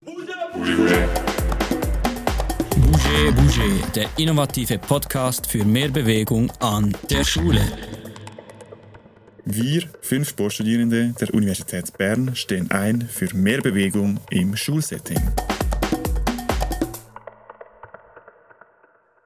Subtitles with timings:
[0.00, 0.32] Bouge,
[3.34, 7.60] Bouge, der innovative Podcast für mehr Bewegung an der Schule.
[9.44, 15.18] Wir, fünf Sportstudierende der Universität Bern, stehen ein für mehr Bewegung im Schulsetting.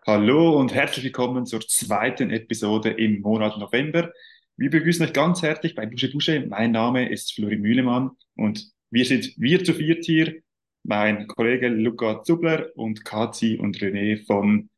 [0.06, 4.10] Hallo und herzlich willkommen zur zweiten Episode im Monat November.
[4.56, 6.46] Wir begrüßen euch ganz herzlich bei Busche Busche.
[6.48, 10.40] Mein Name ist Flori Mühlemann und wir sind wir zu viert hier.
[10.84, 14.68] Mein Kollege Luca Zubler und Kazi und René von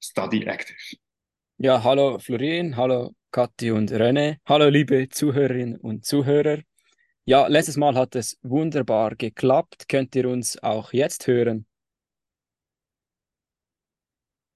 [0.00, 0.96] Study Active.
[1.56, 4.36] Ja, hallo Florin, hallo Kathi und René.
[4.46, 6.58] Hallo liebe Zuhörerinnen und Zuhörer.
[7.24, 9.88] Ja, letztes Mal hat es wunderbar geklappt.
[9.88, 11.66] Könnt ihr uns auch jetzt hören?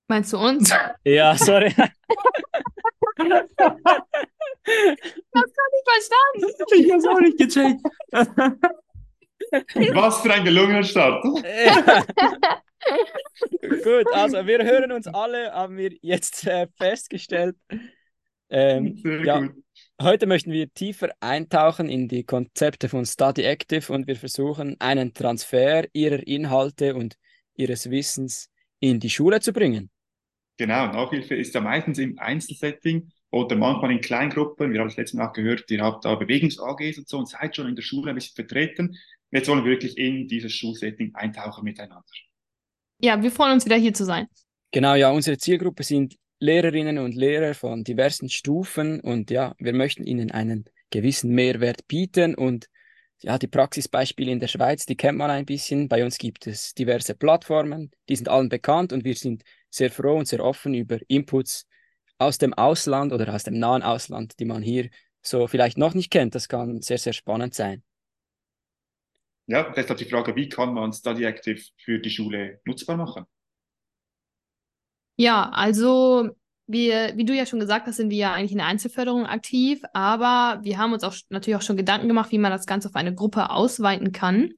[0.09, 0.73] Meinst du uns?
[1.05, 1.74] Ja, sorry.
[4.65, 6.46] Das kann ich verstanden.
[6.77, 7.80] Ich hab's auch nicht gecheckt.
[9.95, 11.24] Was für ein gelungener Start.
[13.63, 17.57] Gut, also wir hören uns alle, haben wir jetzt äh, festgestellt.
[18.49, 19.52] Ähm, Sehr ja, gut.
[20.01, 25.15] heute möchten wir tiefer eintauchen in die Konzepte von Study Active und wir versuchen, einen
[25.15, 27.16] Transfer ihrer Inhalte und
[27.54, 28.48] ihres Wissens
[28.80, 29.91] in die Schule zu bringen.
[30.59, 34.73] Genau, Nachhilfe ist ja meistens im Einzelsetting oder manchmal in Kleingruppen.
[34.73, 37.57] Wir haben das letzte Mal auch gehört, ihr habt da Bewegungs-AGs und so und seid
[37.57, 38.96] schon in der Schule ein bisschen vertreten.
[39.33, 42.05] Jetzt wollen wir wirklich in dieses Schulsetting eintauchen miteinander.
[43.01, 44.29] Ja, wir freuen uns wieder hier zu sein.
[44.71, 50.05] Genau, ja, unsere Zielgruppe sind Lehrerinnen und Lehrer von diversen Stufen und ja, wir möchten
[50.05, 52.66] ihnen einen gewissen Mehrwert bieten und
[53.21, 55.88] ja, die Praxisbeispiele in der Schweiz, die kennt man ein bisschen.
[55.88, 60.19] Bei uns gibt es diverse Plattformen, die sind allen bekannt und wir sind sehr froh
[60.19, 61.66] und sehr offen über Inputs
[62.19, 64.91] aus dem Ausland oder aus dem nahen Ausland, die man hier
[65.22, 66.34] so vielleicht noch nicht kennt.
[66.34, 67.83] Das kann sehr, sehr spannend sein.
[69.47, 73.25] Ja, deshalb die Frage, wie kann man Study Active für die Schule nutzbar machen?
[75.16, 76.31] Ja, also
[76.66, 79.82] wir, wie du ja schon gesagt hast, sind wir ja eigentlich in der Einzelförderung aktiv,
[79.92, 82.94] aber wir haben uns auch natürlich auch schon Gedanken gemacht, wie man das Ganze auf
[82.94, 84.53] eine Gruppe ausweiten kann.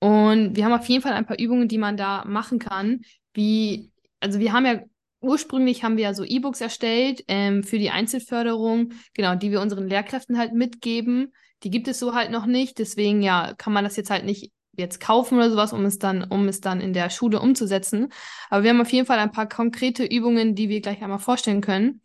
[0.00, 3.00] Und wir haben auf jeden Fall ein paar Übungen, die man da machen kann,
[3.34, 4.82] wie, also wir haben ja
[5.20, 9.88] ursprünglich haben wir ja so E-Books erstellt ähm, für die Einzelförderung, genau, die wir unseren
[9.88, 11.32] Lehrkräften halt mitgeben.
[11.64, 14.52] Die gibt es so halt noch nicht, deswegen ja, kann man das jetzt halt nicht
[14.76, 18.12] jetzt kaufen oder sowas, um es dann, um es dann in der Schule umzusetzen.
[18.48, 21.60] Aber wir haben auf jeden Fall ein paar konkrete Übungen, die wir gleich einmal vorstellen
[21.60, 22.00] können.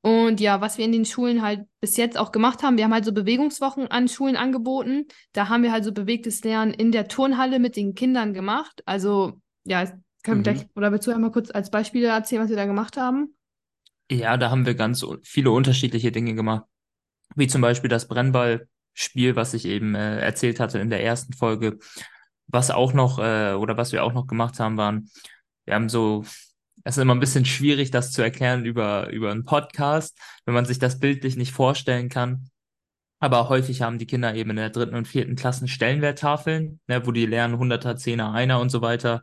[0.00, 2.94] Und ja, was wir in den Schulen halt bis jetzt auch gemacht haben, wir haben
[2.94, 5.06] halt so Bewegungswochen an Schulen angeboten.
[5.32, 8.82] Da haben wir halt so bewegtes Lernen in der Turnhalle mit den Kindern gemacht.
[8.86, 9.84] Also, ja,
[10.22, 10.42] können wir Mhm.
[10.42, 13.34] gleich, oder willst du einmal kurz als Beispiele erzählen, was wir da gemacht haben?
[14.10, 16.64] Ja, da haben wir ganz viele unterschiedliche Dinge gemacht.
[17.36, 18.08] Wie zum Beispiel das
[18.98, 21.78] Brennballspiel, was ich eben äh, erzählt hatte in der ersten Folge.
[22.46, 25.10] Was auch noch, äh, oder was wir auch noch gemacht haben, waren,
[25.64, 26.24] wir haben so,
[26.84, 30.64] es ist immer ein bisschen schwierig, das zu erklären über, über einen Podcast, wenn man
[30.64, 32.50] sich das bildlich nicht vorstellen kann.
[33.20, 37.12] Aber häufig haben die Kinder eben in der dritten und vierten Klassen Stellenwerttafeln, ne, wo
[37.12, 39.22] die lernen Hunderter, Zehner, Einer und so weiter.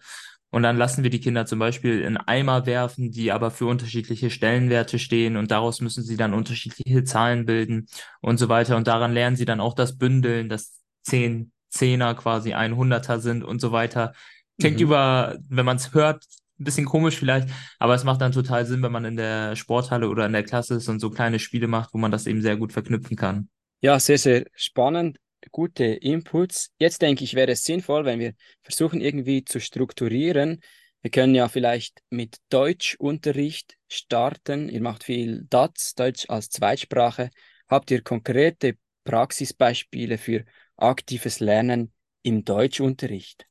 [0.55, 4.29] Und dann lassen wir die Kinder zum Beispiel in Eimer werfen, die aber für unterschiedliche
[4.29, 7.87] Stellenwerte stehen und daraus müssen sie dann unterschiedliche Zahlen bilden
[8.21, 8.77] und so weiter.
[8.77, 13.43] Und daran lernen sie dann auch das Bündeln, dass zehn Zehner quasi ein Hunderter sind
[13.43, 14.13] und so weiter.
[14.57, 14.83] Klingt Mhm.
[14.83, 16.23] über, wenn man es hört,
[16.57, 20.07] ein bisschen komisch vielleicht, aber es macht dann total Sinn, wenn man in der Sporthalle
[20.07, 22.55] oder in der Klasse ist und so kleine Spiele macht, wo man das eben sehr
[22.55, 23.49] gut verknüpfen kann.
[23.81, 25.17] Ja, sehr, sehr spannend,
[25.55, 26.69] gute Inputs.
[26.79, 30.59] Jetzt denke ich, wäre es sinnvoll, wenn wir versuchen, irgendwie zu strukturieren.
[31.01, 34.67] Wir können ja vielleicht mit Deutschunterricht starten.
[34.67, 37.29] Ihr macht viel DATS, Deutsch als Zweitsprache.
[37.69, 40.43] Habt ihr konkrete Praxisbeispiele für
[40.75, 43.45] aktives Lernen im Deutschunterricht?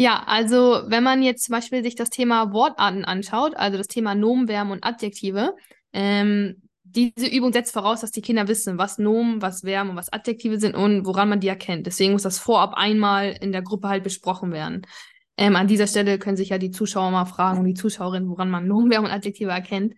[0.00, 4.16] Ja, also wenn man jetzt zum Beispiel sich das Thema Wortarten anschaut, also das Thema
[4.16, 5.54] Nomen, Verben und Adjektive,
[5.92, 10.12] ähm, diese Übung setzt voraus, dass die Kinder wissen, was Nomen, was Verben und was
[10.12, 11.86] Adjektive sind und woran man die erkennt.
[11.86, 14.86] Deswegen muss das vorab einmal in der Gruppe halt besprochen werden.
[15.36, 18.50] Ähm, an dieser Stelle können sich ja die Zuschauer mal fragen und die Zuschauerinnen, woran
[18.50, 19.94] man Nomen, Verben und Adjektive erkennt.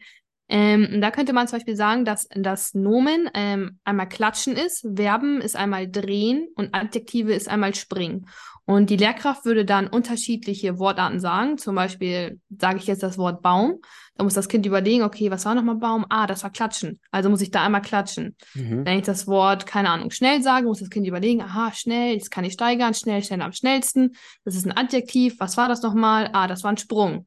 [0.49, 5.41] Ähm, da könnte man zum Beispiel sagen, dass das Nomen ähm, einmal klatschen ist, Verben
[5.41, 8.27] ist einmal drehen und Adjektive ist einmal springen.
[8.69, 11.57] Und die Lehrkraft würde dann unterschiedliche Wortarten sagen.
[11.57, 13.81] Zum Beispiel sage ich jetzt das Wort Baum.
[14.15, 16.05] Da muss das Kind überlegen, okay, was war nochmal Baum?
[16.11, 17.01] Ah, das war klatschen.
[17.11, 18.37] Also muss ich da einmal klatschen.
[18.53, 18.85] Mhm.
[18.85, 22.29] Wenn ich das Wort, keine Ahnung, schnell sage, muss das Kind überlegen, aha, schnell, das
[22.29, 24.15] kann ich steigern, schnell, schnell am schnellsten.
[24.45, 25.41] Das ist ein Adjektiv.
[25.41, 26.29] Was war das nochmal?
[26.35, 27.27] Ah, das war ein Sprung.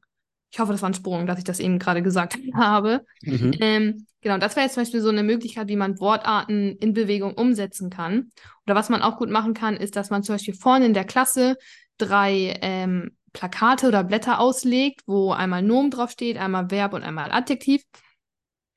[0.52, 3.06] Ich hoffe, das war ein Sprung, dass ich das eben gerade gesagt habe.
[3.22, 3.54] Mhm.
[3.60, 7.34] Ähm, genau, das wäre jetzt zum Beispiel so eine Möglichkeit, wie man Wortarten in Bewegung
[7.34, 8.32] umsetzen kann.
[8.66, 11.06] Oder was man auch gut machen kann, ist, dass man zum Beispiel vorne in der
[11.06, 11.58] Klasse
[11.98, 17.84] drei ähm, Plakate oder Blätter auslegt, wo einmal Nomen draufsteht, einmal Verb und einmal Adjektiv.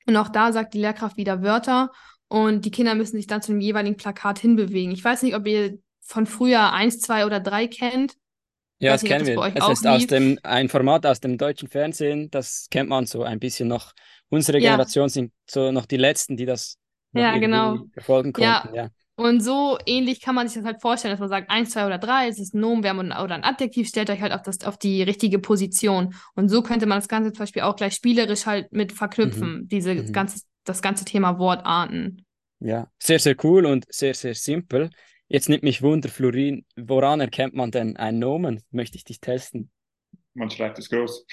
[0.07, 1.91] Und auch da sagt die Lehrkraft wieder Wörter
[2.27, 4.91] und die Kinder müssen sich dann zu dem jeweiligen Plakat hinbewegen.
[4.91, 8.15] Ich weiß nicht, ob ihr von früher eins, zwei oder drei kennt.
[8.79, 9.39] Ja, Weiß das kennen das wir.
[9.39, 13.39] auch ist aus dem, ein Format aus dem deutschen Fernsehen, das kennt man so ein
[13.39, 13.93] bisschen noch.
[14.29, 14.71] Unsere Ja.
[14.71, 16.77] Generation sind so noch die Letzten, die das
[17.13, 17.85] Ja, genau.
[17.93, 18.59] verfolgen Ja.
[18.61, 18.75] konnten.
[18.75, 18.89] Ja.
[19.17, 21.97] Und so ähnlich kann man sich das halt vorstellen, dass man sagt, eins, zwei oder
[21.97, 24.61] drei, es ist ein Nomen, Verb und- oder ein Adjektiv, stellt euch halt auf, das,
[24.65, 26.13] auf die richtige Position.
[26.35, 29.95] Und so könnte man das Ganze zum Beispiel auch gleich spielerisch halt mit verknüpfen, diese
[29.95, 30.11] Mhm.
[30.11, 32.25] ganze, das ganze Thema Wortarten.
[32.59, 34.89] ja, sehr, sehr cool und sehr, sehr simpel.
[35.27, 38.63] Jetzt nimmt mich Wunder, Florin, woran erkennt man denn ein Nomen?
[38.71, 39.71] Möchte ich dich testen.
[40.33, 41.25] Man schreibt es groß.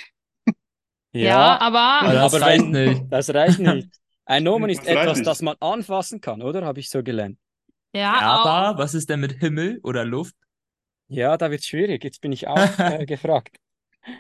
[1.12, 3.02] Ja, aber Aber das aber reicht wenn- nicht.
[3.10, 3.88] Das reicht nicht.
[4.24, 5.26] Ein Nomen ist Das etwas, nicht.
[5.26, 6.64] das man anfassen kann, oder?
[6.64, 7.38] Habe ich so gelernt.
[7.92, 10.34] ja, auch, Aber was ist denn mit Himmel oder Luft?
[11.08, 12.02] Ja, da wird es schwierig.
[12.02, 13.56] Jetzt bin ich auch äh, gefragt.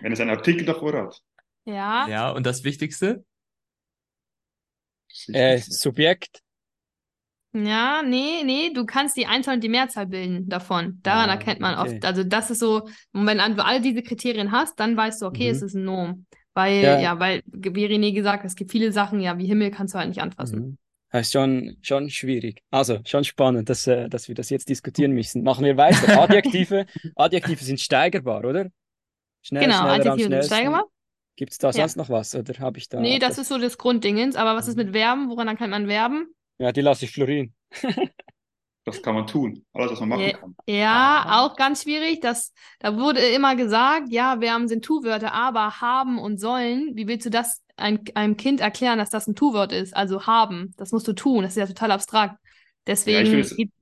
[0.02, 1.22] Wenn es einen Artikel davor hat.
[1.64, 3.24] ja, Ja, und das Wichtigste?
[5.08, 5.58] das Äh.
[5.58, 6.41] Subjekt.
[7.54, 11.00] Ja, nee, nee, du kannst die Einzahl und die Mehrzahl bilden davon.
[11.02, 11.96] Daran Ah, erkennt man okay.
[11.96, 12.04] oft.
[12.04, 15.48] Also das ist so, und wenn du all diese Kriterien hast, dann weißt du, okay,
[15.50, 15.56] Mhm.
[15.56, 16.26] es ist ein Nomen.
[16.54, 17.00] Weil, Ja.
[17.00, 20.08] ja, weil, wie René gesagt es gibt viele Sachen, ja, wie Himmel kannst du halt
[20.08, 20.58] nicht anfassen.
[20.60, 20.78] Mhm.
[21.10, 22.62] Das ist schon, schon schwierig.
[22.70, 25.42] Also, schon spannend, dass, äh, dass wir das jetzt diskutieren müssen.
[25.42, 25.96] Machen wir weiter.
[26.22, 26.86] Adjektive.
[27.16, 28.68] Adjektive sind steigerbar, oder?
[29.42, 30.84] Schnell, Genau, Adjektive sind steigerbar.
[31.36, 31.72] Gibt es da Ja.
[31.72, 32.34] sonst noch was?
[32.34, 34.36] Oder habe ich da Nee, das ist so das Grunddingens.
[34.36, 35.28] Aber was ist mit Verben?
[35.28, 36.28] Woran erkennt man Verben?
[36.62, 37.52] Ja, die lasse ich Florin.
[38.84, 39.64] Das kann man tun.
[39.72, 40.38] Alles, was man machen Ja.
[40.38, 40.56] kann.
[40.66, 42.20] Ja, auch ganz schwierig.
[42.20, 46.92] Das, da wurde immer gesagt, ja, Verben sind Tu-Wörter, aber haben und sollen.
[46.94, 49.94] Wie willst du das ein, einem Kind erklären, dass das ein Tu-Wort ist?
[49.96, 51.42] Also haben, das musst du tun.
[51.42, 52.36] Das ist ja total abstrakt.
[52.86, 53.72] Deswegen, gibt-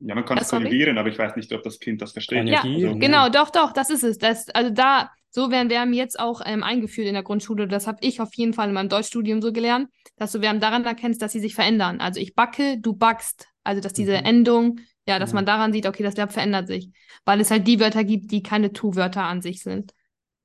[0.00, 2.46] Ja, man kann Ja, es konjugieren, aber ich weiß nicht, ob das Kind das versteht.
[2.48, 4.18] Ja, Also, genau, doch, doch, das ist es.
[4.18, 7.68] Das, also da, so werden Verben jetzt auch ähm, eingeführt in der Grundschule.
[7.68, 10.84] Das habe ich auf jeden Fall in meinem Deutschstudium so gelernt, dass du Verben daran
[10.84, 12.00] erkennst, dass sie sich verändern.
[12.00, 13.46] Also ich backe, du backst.
[13.62, 14.24] Also dass diese Mhm.
[14.24, 15.34] Endung, ja, dass Ja.
[15.34, 16.90] man daran sieht, okay, das Verb verändert sich.
[17.24, 19.92] Weil es halt die Wörter gibt, die keine Tu-Wörter an sich sind.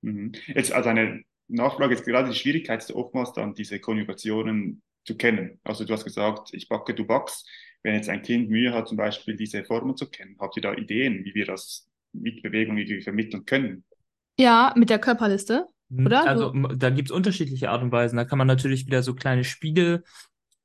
[0.02, 0.34] Mhm.
[0.48, 5.60] Jetzt also eine Nachfrage, jetzt gerade die Schwierigkeit ist oftmals dann diese Konjugationen zu kennen.
[5.64, 7.48] Also du hast gesagt, ich backe, du backst.
[7.84, 10.74] Wenn jetzt ein Kind Mühe hat, zum Beispiel diese Formen zu kennen, habt ihr da
[10.74, 13.84] Ideen, wie wir das mit Bewegung irgendwie vermitteln können?
[14.38, 15.68] Ja, mit der Körperliste.
[15.90, 16.28] Hm, Oder?
[16.28, 18.18] Also Du- da gibt es unterschiedliche Art und Weisen.
[18.18, 20.04] Da kann man natürlich wieder so kleine Spiele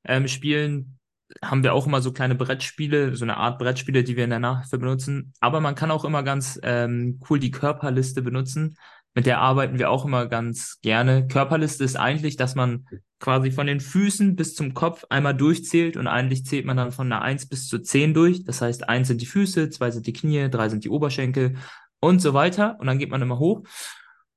[0.05, 0.97] ähm, spielen.
[1.41, 4.39] Haben wir auch immer so kleine Brettspiele, so eine Art Brettspiele, die wir in der
[4.39, 5.33] Nachhilfe benutzen.
[5.39, 8.75] Aber man kann auch immer ganz ähm, cool die Körperliste benutzen.
[9.13, 11.27] Mit der arbeiten wir auch immer ganz gerne.
[11.27, 12.85] Körperliste ist eigentlich, dass man
[13.19, 17.11] quasi von den Füßen bis zum Kopf einmal durchzählt und eigentlich zählt man dann von
[17.11, 18.45] einer 1 bis zu 10 durch.
[18.45, 21.55] Das heißt, 1 sind die Füße, 2 sind die Knie, 3 sind die Oberschenkel
[22.01, 22.77] und so weiter.
[22.79, 23.63] Und dann geht man immer hoch.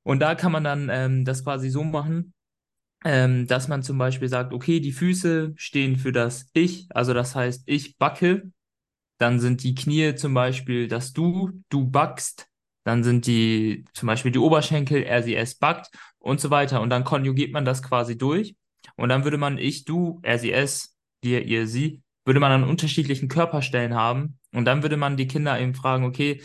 [0.04, 2.34] Und da kann man dann ähm, das quasi so machen,
[3.04, 7.34] ähm, dass man zum Beispiel sagt, okay, die Füße stehen für das Ich, also das
[7.34, 8.50] heißt, ich backe,
[9.18, 12.46] dann sind die Knie zum Beispiel das Du, du backst,
[12.84, 16.80] dann sind die zum Beispiel die Oberschenkel, er, sie, es backt und so weiter.
[16.80, 18.56] Und dann konjugiert man das quasi durch
[18.96, 22.64] und dann würde man ich, du, er, sie, es, dir, ihr, sie, würde man an
[22.64, 26.42] unterschiedlichen Körperstellen haben und dann würde man die Kinder eben fragen, okay,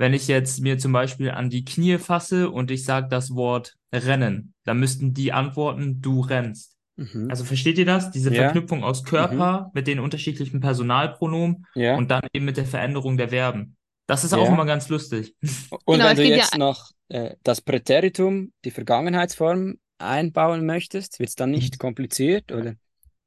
[0.00, 3.76] wenn ich jetzt mir zum Beispiel an die Knie fasse und ich sage das Wort
[3.92, 6.78] rennen, dann müssten die antworten, du rennst.
[6.96, 7.26] Mhm.
[7.28, 8.10] Also versteht ihr das?
[8.10, 8.44] Diese Ja.
[8.44, 11.96] Verknüpfung aus Körper mit den unterschiedlichen Personalpronomen ja.
[11.96, 13.76] und dann eben mit der Veränderung der Verben.
[14.06, 14.54] Das ist auch Ja.
[14.54, 15.34] immer ganz lustig.
[15.84, 21.34] Und Genau, wenn du jetzt noch äh, das Präteritum, die Vergangenheitsform einbauen möchtest, wird es
[21.34, 22.74] dann nicht kompliziert, oder?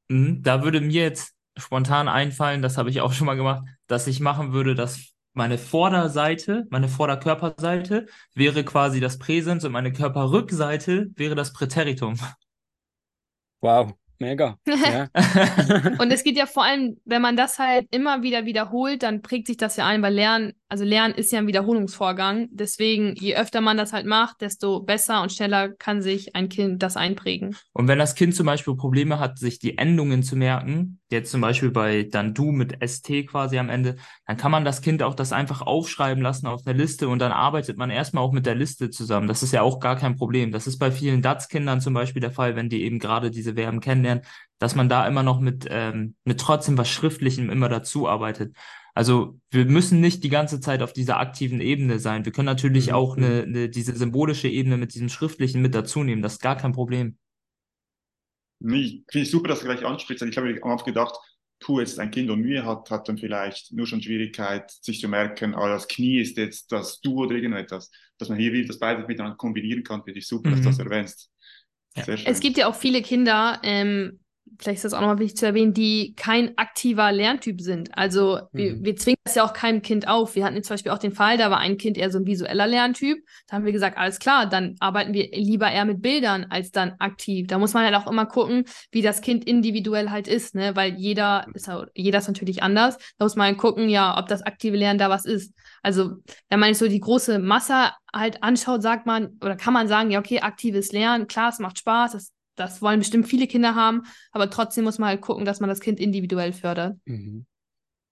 [0.08, 4.08] Mhm, Da würde mir jetzt spontan einfallen, das habe ich auch schon mal gemacht, dass
[4.08, 11.10] ich machen würde, dass meine Vorderseite, meine Vorderkörperseite wäre quasi das Präsens und meine Körperrückseite
[11.16, 12.16] wäre das Präteritum.
[13.60, 14.56] Wow, mega.
[14.66, 15.08] Ja.
[15.98, 19.46] Und es geht ja vor allem, wenn man das halt immer wieder wiederholt, dann prägt
[19.46, 22.48] sich das ja ein, weil Lernen, also Lernen ist ja ein Wiederholungsvorgang.
[22.50, 26.82] Deswegen, je öfter man das halt macht, desto besser und schneller kann sich ein Kind
[26.82, 27.54] das einprägen.
[27.74, 31.40] Und wenn das Kind zum Beispiel Probleme hat, sich die Endungen zu merken, jetzt zum
[31.40, 33.94] Beispiel bei dann du mit ST quasi am Ende,
[34.26, 37.30] dann kann man das Kind auch das einfach aufschreiben lassen auf einer Liste und dann
[37.30, 39.28] arbeitet man erstmal auch mit der Liste zusammen.
[39.28, 40.50] Das ist ja auch gar kein Problem.
[40.50, 43.78] Das ist bei vielen DATS-Kindern zum Beispiel der Fall, wenn die eben gerade diese Verben
[43.78, 44.24] kennenlernen,
[44.58, 48.56] dass man da immer noch mit, ähm, mit trotzdem was Schriftlichem immer dazu arbeitet.
[48.94, 52.24] Also wir müssen nicht die ganze Zeit auf dieser aktiven Ebene sein.
[52.24, 56.04] Wir können natürlich Mhm, auch eine, eine, diese symbolische Ebene mit diesem Schriftlichen mit dazu
[56.04, 56.22] nehmen.
[56.22, 57.18] Das ist gar kein Problem.
[58.60, 60.22] Nee, Finde ich super, dass du gleich ansprichst.
[60.24, 61.14] Ich habe mir Anfang gedacht,
[61.60, 65.08] puh, jetzt ein Kind, das Mühe hat, hat dann vielleicht nur schon Schwierigkeit, sich zu
[65.08, 68.78] merken, ah, das Knie ist jetzt das Du oder irgendetwas, dass man hier wieder das
[68.78, 70.84] beides miteinander kombinieren kann, finde ich super, dass du das Mhm.
[70.86, 71.30] erwähnst.
[71.96, 72.04] Ja.
[72.04, 72.26] Sehr schön.
[72.26, 74.20] Es gibt ja auch viele Kinder, ähm,
[74.58, 77.96] vielleicht ist das auch nochmal wichtig zu erwähnen, die kein aktiver Lerntyp sind.
[77.96, 78.84] Also wir, Mhm.
[78.84, 80.34] wir zwingen das ja auch keinem Kind auf.
[80.34, 82.26] Wir hatten jetzt zum Beispiel auch den Fall, da war ein Kind eher so ein
[82.26, 83.18] visueller Lerntyp.
[83.48, 86.94] Da haben wir gesagt, alles klar, dann arbeiten wir lieber eher mit Bildern als dann
[86.98, 87.46] aktiv.
[87.46, 90.76] Da muss man halt auch immer gucken, wie das Kind individuell halt ist, ne?
[90.76, 92.98] Weil jeder ist jeder ist natürlich anders.
[93.18, 95.54] Da muss man halt gucken, ja, ob das aktive Lernen da was ist.
[95.82, 96.16] Also,
[96.48, 100.10] wenn man sich so die große Masse halt anschaut, sagt man, oder kann man sagen,
[100.10, 104.02] ja, okay, aktives Lernen, klar, es macht Spaß, das, das wollen bestimmt viele Kinder haben,
[104.32, 106.96] aber trotzdem muss man halt gucken, dass man das Kind individuell fördert.
[107.04, 107.46] Mhm.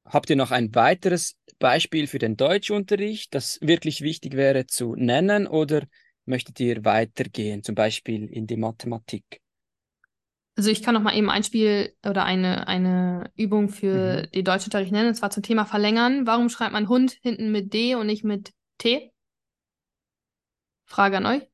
[0.04, 5.46] Habt ihr noch ein weiteres Beispiel für den Deutschunterricht, das wirklich wichtig wäre zu nennen,
[5.46, 5.84] oder
[6.24, 9.40] möchtet ihr weitergehen, zum Beispiel in die Mathematik?
[10.54, 14.30] Also ich kann noch mal eben ein Spiel oder eine, eine Übung für Mhm.
[14.32, 16.26] den Deutschunterricht nennen, und zwar zum Thema Verlängern.
[16.26, 19.12] Warum schreibt man Hund hinten mit D und nicht mit T?
[20.84, 21.51] Frage an euch.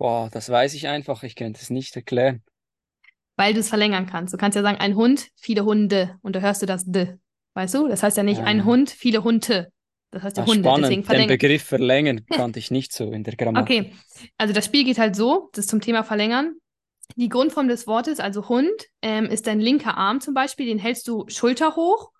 [0.00, 2.42] Boah, das weiß ich einfach, ich könnte es nicht erklären.
[3.36, 4.32] Weil du es verlängern kannst.
[4.32, 6.16] Du kannst ja sagen, ein Hund, viele Hunde.
[6.22, 7.18] Und da hörst du das D.
[7.52, 7.86] Weißt du?
[7.86, 8.64] Das heißt ja nicht ein Ah.
[8.64, 9.70] Hund, viele Hunde.
[10.10, 11.28] Das heißt ja Ah, Hunde, deswegen spannend, den verlängern.
[11.28, 13.78] Begriff verlängern kannte ich nicht so in der Grammatik.
[13.80, 13.92] Okay,
[14.38, 16.54] also das Spiel geht halt so, das ist zum Thema Verlängern.
[17.16, 18.70] Die Grundform des Wortes, also Hund,
[19.02, 22.10] ähm, ist dein linker Arm zum Beispiel, den hältst du Schulter hoch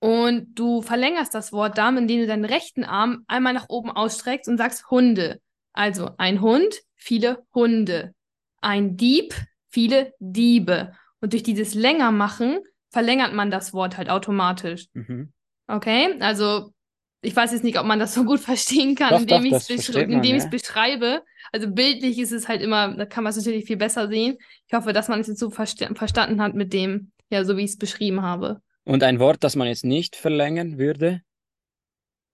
[0.00, 4.48] und du verlängerst das Wort damit, indem du deinen rechten Arm einmal nach oben ausstreckst
[4.48, 5.40] und sagst Hunde.
[5.72, 8.14] Also ein Hund, viele Hunde.
[8.60, 9.34] Ein Dieb,
[9.68, 10.92] viele Diebe.
[11.20, 12.58] Und durch dieses länger machen
[12.90, 14.86] verlängert man das Wort halt automatisch.
[14.92, 15.32] Mhm.
[15.66, 16.72] Okay, also
[17.20, 19.70] ich weiß jetzt nicht, ob man das so gut verstehen kann, Doch, indem ich es
[19.70, 20.36] ich ja.
[20.36, 21.22] es beschreibe.
[21.52, 24.38] Also bildlich ist es halt immer, da kann man es natürlich viel besser sehen.
[24.66, 27.64] Ich hoffe, dass man es jetzt so versta verstanden hat mit dem, ja, so wie
[27.64, 28.60] ich es beschrieben habe.
[28.84, 31.22] Und ein Wort, das man jetzt nicht verlängern würde,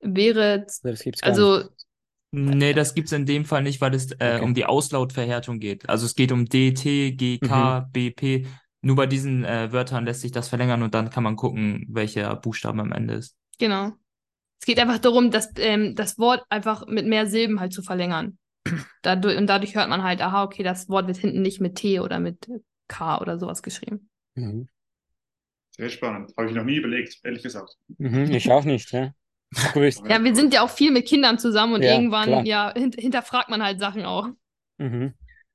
[0.00, 1.38] Wäre, oder das gibt's gar nicht.
[1.40, 1.68] also,
[2.37, 4.41] Nee, das gibt's in dem Fall nicht, weil es äh, Okay.
[4.41, 5.88] um die Auslautverhärtung geht.
[5.88, 8.47] Also es geht um D, T, G, K, B, P.
[8.83, 12.35] Nur bei diesen äh, Wörtern lässt sich das verlängern und dann kann man gucken, welcher
[12.37, 13.37] Buchstabe am Ende ist.
[13.59, 13.93] genau.
[14.61, 18.38] Es geht einfach darum, dass, ähm, das Wort einfach mit mehr Silben halt zu verlängern.
[19.03, 22.00] Dadurch, und dadurch hört man halt, aha, okay, das Wort wird hinten nicht mit T
[22.00, 22.49] oder mit
[22.88, 24.11] K oder sowas geschrieben.
[24.37, 24.69] Mhm.
[25.71, 26.33] Sehr spannend.
[26.37, 27.76] Habe ich noch nie überlegt, ehrlich gesagt.
[27.99, 29.12] Mhm, ich auch nicht, ja.
[30.08, 32.44] Ja, wir sind ja auch viel mit Kindern zusammen und Ja, irgendwann, klar.
[32.44, 34.28] ja, hint hinterfragt man halt Sachen auch.
[34.78, 35.14] Mhm.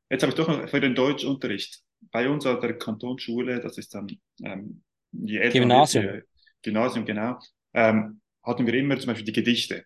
[0.09, 1.81] Jetzt habe ich doch noch für den Deutschunterricht.
[2.11, 4.07] Bei uns an der Kantonsschule, das ist dann
[4.43, 6.05] ähm, man wird, Gymnasium.
[6.05, 6.21] je-
[6.61, 7.37] Gymnasium, genau,
[7.73, 9.85] ähm, hatten wir immer zum Beispiel die Gedichte,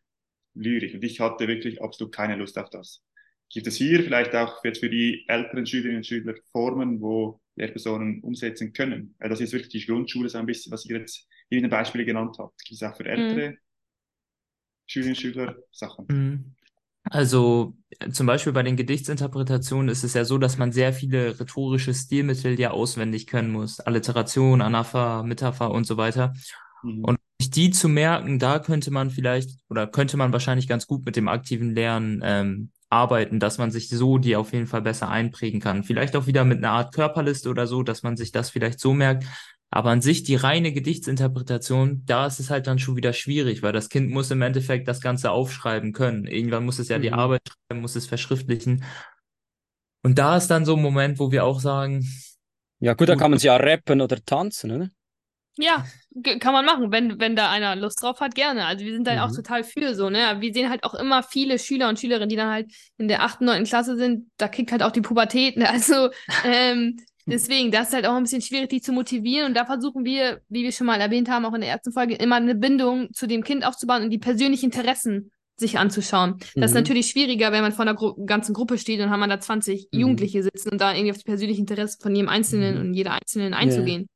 [0.53, 0.93] Lyrik.
[0.95, 3.03] Und ich hatte wirklich absolut keine Lust auf das.
[3.49, 8.21] Gibt es hier vielleicht auch jetzt für die älteren Schülerinnen und Schüler Formen, wo Lehrpersonen
[8.21, 9.15] umsetzen können?
[9.19, 11.71] Weil das ist wirklich die Grundschule, so ein bisschen, was ihr jetzt hier in den
[11.71, 12.57] Beispielen genannt habt.
[12.65, 13.57] Gibt es auch für ältere
[14.85, 16.05] Schülerinnen und Schüler Sachen?
[16.09, 16.55] Mhm.
[17.03, 21.39] Also äh, zum Beispiel bei den Gedichtsinterpretationen ist es ja so, dass man sehr viele
[21.39, 23.79] rhetorische Stilmittel ja auswendig können muss.
[23.79, 26.33] Alliteration, Anapher, Metapher und so weiter.
[26.81, 27.03] Mhm.
[27.03, 31.15] Und die zu merken, da könnte man vielleicht oder könnte man wahrscheinlich ganz gut mit
[31.15, 35.59] dem aktiven Lernen ähm, arbeiten, dass man sich so die auf jeden Fall besser einprägen
[35.59, 35.83] kann.
[35.83, 38.93] Vielleicht auch wieder mit einer Art Körperliste oder so, dass man sich das vielleicht so
[38.93, 39.25] merkt.
[39.75, 43.73] Aber an sich die reine Gedichtsinterpretation, da ist es halt dann schon wieder schwierig, weil
[43.73, 46.27] das Kind muss im Endeffekt das Ganze aufschreiben können.
[46.27, 47.13] Irgendwann muss es ja die Mhm.
[47.13, 48.83] Arbeit schreiben, muss es verschriftlichen.
[50.03, 52.05] Und da ist dann so ein Moment, wo wir auch sagen,
[52.79, 54.89] Ja, gut, da kann man es ja rappen oder tanzen, oder?
[55.55, 55.85] Ja,
[56.39, 58.65] kann man machen, wenn, wenn da einer Lust drauf hat, gerne.
[58.65, 59.35] Also wir sind da auch Mhm.
[59.35, 60.37] total für so, ne?
[60.39, 63.45] Wir sehen halt auch immer viele Schüler und Schülerinnen, die dann halt in der achten,
[63.45, 65.69] neunten Klasse sind, da kickt halt auch die Pubertät, ne?
[65.69, 66.09] Also
[66.43, 69.47] ähm, deswegen, das ist halt auch ein bisschen schwierig, die zu motivieren.
[69.47, 72.15] Und da versuchen wir, wie wir schon mal erwähnt haben, auch in der ersten Folge,
[72.15, 76.37] immer eine Bindung zu dem Kind aufzubauen und die persönlichen Interessen sich anzuschauen.
[76.55, 76.77] Das ist Mhm.
[76.81, 79.87] natürlich schwieriger, wenn man vor einer Gru ganzen Gruppe steht und haben man da 20
[79.91, 79.99] Mhm.
[79.99, 82.81] Jugendliche sitzen und da irgendwie auf die persönlichen Interessen von jedem Einzelnen Mhm.
[82.81, 84.07] und jeder Einzelnen einzugehen.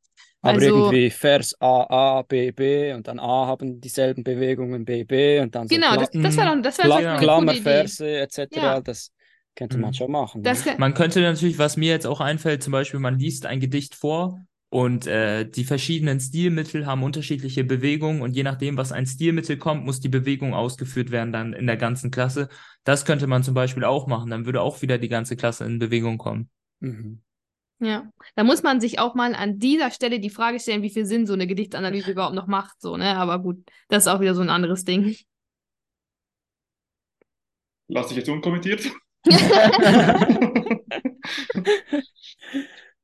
[0.41, 1.83] Aber Also- irgendwie Vers A,
[2.17, 5.89] A, B, B und dann A haben dieselben Bewegungen, B, B und dann so Genau,
[5.93, 7.23] Kla das, das wäre doch, das wäre Kla Idee.
[7.23, 8.47] Klammerverse etc.
[8.55, 8.81] Ja.
[8.81, 9.11] Das
[9.57, 9.93] könnte man Mhm.
[9.93, 10.43] schon machen.
[10.43, 10.75] Das, ne?
[10.77, 14.39] Man könnte natürlich, was mir jetzt auch einfällt, zum Beispiel, man liest ein Gedicht vor
[14.69, 19.85] und äh, die verschiedenen Stilmittel haben unterschiedliche Bewegungen und je nachdem, was ein Stilmittel kommt,
[19.85, 22.49] muss die Bewegung ausgeführt werden dann in der ganzen Klasse.
[22.83, 25.79] Das könnte man zum Beispiel auch machen, dann würde auch wieder die ganze Klasse in
[25.79, 26.49] Bewegung kommen.
[26.79, 27.21] Mhm.
[27.79, 28.09] ja.
[28.35, 31.25] Da muss man sich auch mal an dieser Stelle die Frage stellen, wie viel Sinn
[31.25, 33.15] so eine Gedichtanalyse überhaupt noch macht, so, ne?
[33.15, 35.15] Aber gut, das ist auch wieder so ein anderes Ding.
[37.89, 38.91] Lass ich jetzt unkommentiert.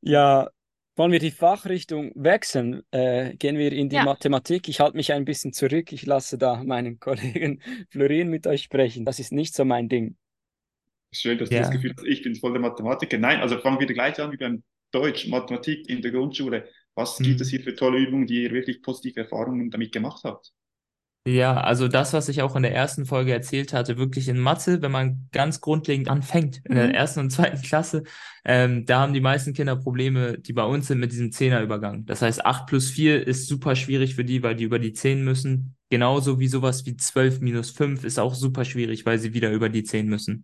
[0.01, 0.49] Ja,
[0.95, 2.83] Wollen wir die Fachrichtung wechseln?
[2.91, 4.03] Äh, gehen wir in die Ja.
[4.05, 4.67] Mathematik.
[4.69, 5.91] Ich halte mich ein bisschen zurück.
[5.91, 9.03] Ich lasse da meinen Kollegen Florin mit euch sprechen.
[9.03, 10.17] Das ist nicht so mein Ding.
[11.11, 11.61] Schön, dass du Ja.
[11.61, 13.17] das Gefühl hast, ich bin voll der Mathematiker.
[13.17, 16.69] Nein, also fangen wir gleich an wie beim Deutsch, Mathematik in der Grundschule.
[16.93, 17.41] Was gibt Mhm.
[17.41, 20.51] es hier für tolle Übungen, die ihr wirklich positive Erfahrungen damit gemacht habt?
[21.25, 24.81] Ja, also das, was ich auch in der ersten Folge erzählt hatte, wirklich in Mathe,
[24.81, 26.93] wenn man ganz grundlegend anfängt, in der Mhm.
[26.95, 28.03] ersten und zweiten Klasse,
[28.43, 32.05] ähm, da haben die meisten Kinder Probleme, die bei uns sind, mit diesem Zehnerübergang.
[32.05, 35.23] Das heißt, 8 plus 4 ist super schwierig für die, weil die über die 10
[35.23, 35.77] müssen.
[35.89, 39.69] Genauso wie sowas wie 12 minus 5 ist auch super schwierig, weil sie wieder über
[39.69, 40.43] die 10 müssen.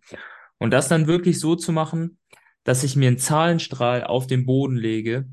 [0.59, 2.19] Und das dann wirklich so zu machen,
[2.63, 5.27] dass ich mir einen Zahlenstrahl auf den Boden lege,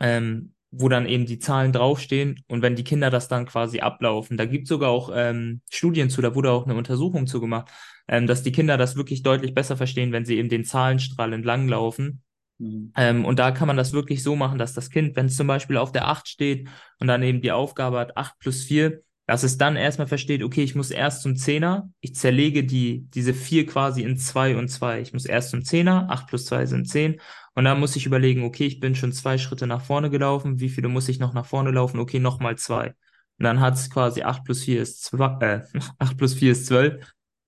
[0.00, 4.36] ähm, wo dann eben die Zahlen draufstehen und wenn die Kinder das dann quasi ablaufen,
[4.36, 7.70] da gibt es sogar auch ähm, Studien zu, da wurde auch eine Untersuchung zu gemacht,
[8.08, 12.22] ähm, dass die Kinder das wirklich deutlich besser verstehen, wenn sie eben den Zahlenstrahl entlanglaufen.
[12.58, 12.92] Mhm.
[12.96, 15.46] Ähm, und da kann man das wirklich so machen, dass das Kind, wenn es zum
[15.46, 19.42] Beispiel auf der 8 steht und dann eben die Aufgabe hat 8 plus 4, dass
[19.42, 23.66] es dann erstmal versteht, okay, ich muss erst zum Zehner, ich zerlege die, diese 4
[23.66, 25.00] quasi in 2 und 2.
[25.00, 27.20] Ich muss erst zum Zehner, 8 plus 2 sind 10.
[27.54, 30.68] Und dann muss ich überlegen, okay, ich bin schon zwei Schritte nach vorne gelaufen, wie
[30.68, 32.00] viele muss ich noch nach vorne laufen?
[32.00, 32.94] Okay, nochmal zwei.
[33.38, 35.62] Und dann hat es quasi 8 plus 4 ist 2, äh,
[35.98, 37.04] 8 plus 4 ist 12.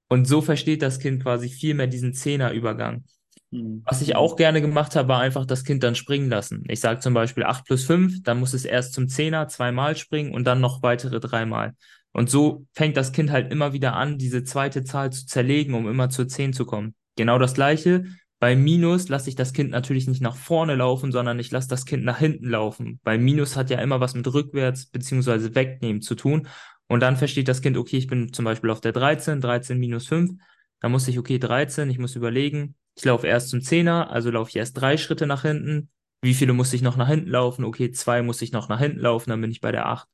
[0.09, 3.05] Und so versteht das Kind quasi viel mehr diesen Zehnerübergang.
[3.51, 3.83] Mhm.
[3.85, 6.65] Was ich auch gerne gemacht habe, war einfach das Kind dann springen lassen.
[6.69, 10.33] Ich sage zum Beispiel 8 plus 5, dann muss es erst zum Zehner zweimal springen
[10.33, 11.75] und dann noch weitere dreimal.
[12.13, 15.89] Und so fängt das Kind halt immer wieder an, diese zweite Zahl zu zerlegen, um
[15.89, 16.95] immer zur 10 zu kommen.
[17.17, 18.05] Genau das Gleiche.
[18.39, 21.87] Bei Minus lasse ich das Kind natürlich nicht nach vorne laufen, sondern ich lasse das
[21.87, 23.01] Kind nach hinten laufen.
[23.03, 26.47] Bei Minus hat ja immer was mit rückwärts beziehungsweise wegnehmen zu tun.
[26.87, 30.07] Und dann versteht das Kind, okay, ich bin zum Beispiel auf der 13, 13 minus
[30.07, 30.33] 5.
[30.81, 34.51] Dann muss ich, okay, 13, ich muss überlegen, ich laufe erst zum Zehner, also laufe
[34.51, 35.89] ich erst drei Schritte nach hinten.
[36.23, 37.65] Wie viele muss ich noch nach hinten laufen?
[37.65, 40.09] Okay, zwei muss ich noch nach hinten laufen, dann bin ich bei der 8.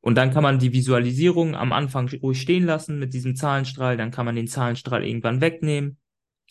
[0.00, 3.96] Und dann kann man die Visualisierung am Anfang ruhig stehen lassen mit diesem Zahlenstrahl.
[3.96, 5.98] Dann kann man den Zahlenstrahl irgendwann wegnehmen.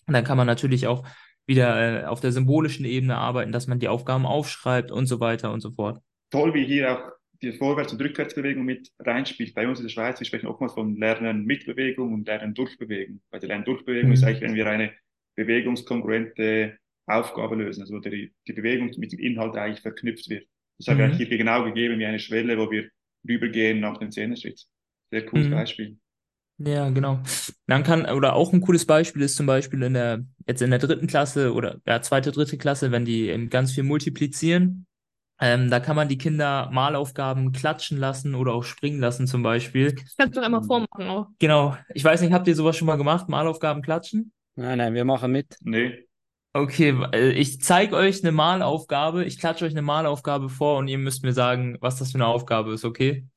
[0.07, 1.07] Und dann kann man natürlich auch
[1.45, 5.51] wieder äh, auf der symbolischen Ebene arbeiten, dass man die Aufgaben aufschreibt und so weiter
[5.53, 6.01] und so fort.
[6.31, 9.53] Toll, wie hier auch die Vorwärts- und Rückwärtsbewegung mit reinspielt.
[9.53, 12.77] Bei uns in der Schweiz, wir sprechen oftmals von Lernen mit Bewegung und Lernen durch
[12.77, 13.21] Bewegung.
[13.29, 14.13] Bei der Lernen-durch-Bewegung Mhm.
[14.13, 14.91] ist eigentlich, wenn wir eine
[15.35, 20.45] bewegungskongruente Aufgabe lösen, also wo die, die Bewegung mit dem Inhalt eigentlich verknüpft wird.
[20.77, 21.13] Das haben wir Mhm.
[21.13, 22.89] hier genau gegeben wie eine Schwelle, wo wir
[23.27, 24.65] rübergehen nach dem Zehnerschritt.
[25.11, 25.51] Sehr cooles Mhm.
[25.51, 25.97] Beispiel.
[26.59, 27.19] Ja, genau.
[27.67, 30.79] Dann kann, oder auch ein cooles Beispiel ist zum Beispiel in der, jetzt in der
[30.79, 34.87] dritten Klasse oder ja, zweite, dritte Klasse, wenn die eben ganz viel multiplizieren,
[35.39, 39.93] ähm, da kann man die Kinder Malaufgaben klatschen lassen oder auch springen lassen zum Beispiel.
[39.93, 41.27] Das kannst du doch einmal vormachen auch.
[41.37, 41.77] Genau.
[41.93, 43.29] Ich weiß nicht, habt ihr sowas schon mal gemacht?
[43.29, 44.31] Malaufgaben klatschen?
[44.55, 45.55] Nein, nein, wir machen mit.
[45.61, 46.07] Nee,
[46.57, 50.97] Okay, äh, ich zeige euch eine Malaufgabe, ich klatsche euch eine Malaufgabe vor und ihr
[50.97, 53.27] müsst mir sagen, was das für eine Aufgabe ist, okay?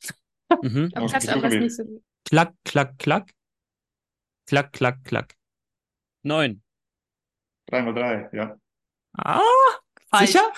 [0.63, 0.91] Mhm.
[0.95, 1.61] Aber aber wir.
[1.61, 2.03] nicht so gut.
[2.25, 3.31] Klack, klack, klack.
[4.47, 5.37] Klack, klack, klack.
[6.23, 6.63] Neun.
[7.67, 8.57] drei mal drei, ja.
[9.13, 9.41] Ah,
[10.11, 10.33] Falsch.
[10.33, 10.53] sicher?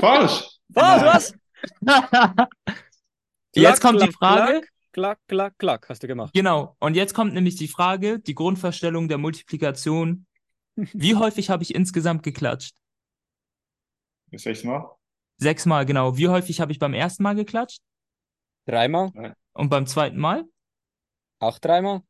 [0.00, 0.58] Falsch!
[0.68, 1.06] Was, Nein.
[1.06, 1.34] was?
[3.54, 4.66] Jetzt Klack, kommt die klack, Frage.
[4.92, 6.32] Klack, klack, klack, hast du gemacht.
[6.34, 6.76] Genau.
[6.78, 10.26] Und jetzt kommt nämlich die Frage, die Grundverstellung der Multiplikation.
[10.74, 12.74] Wie häufig habe ich insgesamt geklatscht?
[14.32, 14.90] Sechsmal?
[15.38, 16.16] Sechsmal, genau.
[16.16, 17.80] Wie häufig habe ich beim ersten Mal geklatscht?
[18.66, 19.34] Dreimal?
[19.52, 20.44] Und beim zweiten Mal?
[21.38, 22.00] Auch dreimal?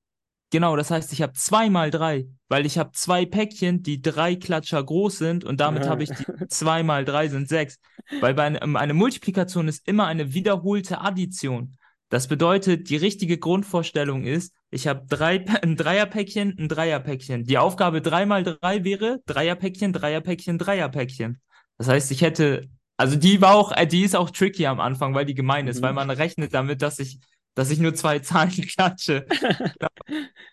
[0.50, 4.82] Genau, das heißt, ich habe zweimal drei, weil ich habe zwei Päckchen, die drei Klatscher
[4.82, 7.78] groß sind und damit habe ich die zwei mal drei sind sechs.
[8.20, 11.76] Weil bei eine, eine Multiplikation ist immer eine wiederholte Addition.
[12.10, 17.42] Das bedeutet, die richtige Grundvorstellung ist, ich habe drei, ein Dreierpäckchen, ein Dreierpäckchen.
[17.44, 21.40] Die Aufgabe drei mal drei wäre Dreierpäckchen, Dreierpäckchen, Dreierpäckchen.
[21.78, 25.12] Das heißt, ich hätte, also die war auch, äh, die ist auch tricky am Anfang,
[25.14, 25.82] weil die gemein ist, Mhm.
[25.82, 27.18] weil man rechnet damit, dass ich,
[27.56, 29.26] dass ich nur zwei Zahlen klatsche.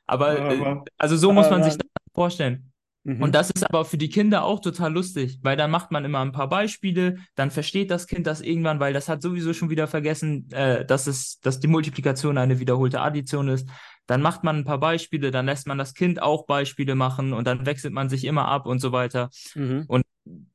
[0.08, 0.84] Aber äh, Mann.
[0.98, 1.80] also so muss Ah, man sich Mann.
[1.94, 2.72] das vorstellen.
[3.06, 3.22] Mhm.
[3.22, 6.20] Und das ist aber für die Kinder auch total lustig, weil dann macht man immer
[6.22, 9.88] ein paar Beispiele, dann versteht das Kind das irgendwann, weil das hat sowieso schon wieder
[9.88, 13.68] vergessen, äh, dass es, dass die Multiplikation eine wiederholte Addition ist.
[14.08, 17.46] Dann macht man ein paar Beispiele, dann lässt man das Kind auch Beispiele machen und
[17.46, 19.30] dann wechselt man sich immer ab und so weiter.
[19.56, 19.86] Mhm.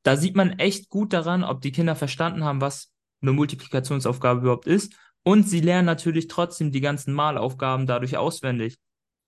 [0.01, 4.65] Da sieht man echt gut daran, ob die Kinder verstanden haben, was eine Multiplikationsaufgabe überhaupt
[4.65, 4.95] ist.
[5.23, 8.77] Und sie lernen natürlich trotzdem die ganzen Malaufgaben dadurch auswendig.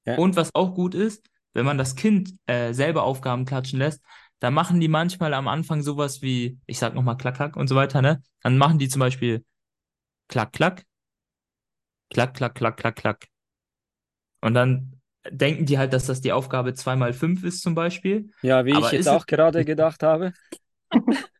[0.05, 0.17] Ja.
[0.17, 1.23] Und was auch gut ist,
[1.53, 4.01] wenn man das Kind äh, selber Aufgaben klatschen lässt,
[4.39, 7.75] da machen die manchmal am Anfang sowas wie, ich sag nochmal klack, klack und so
[7.75, 8.23] weiter, ne?
[8.41, 9.45] Dann machen die zum Beispiel
[10.29, 10.83] klack, klack,
[12.09, 13.27] klack, klack, klack, klack, klack.
[14.41, 14.99] Und dann
[15.29, 18.31] denken die halt, dass das die Aufgabe 2 mal 5 ist zum Beispiel.
[18.41, 20.33] Ja, wie Aber ich jetzt auch es- gerade gedacht habe.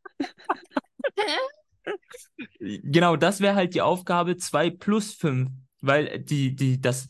[2.59, 5.49] Genau, das wäre halt die Aufgabe 2 plus 5,
[5.81, 7.07] weil die, die, das,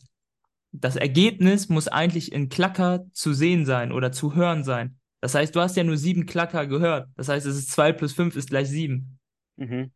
[0.72, 4.98] das Ergebnis muss eigentlich in Klacker zu sehen sein oder zu hören sein.
[5.20, 7.08] Das heißt, du hast ja nur sieben Klacker gehört.
[7.16, 9.18] Das heißt, es ist 2 plus 5 ist gleich 7.
[9.56, 9.92] Mhm.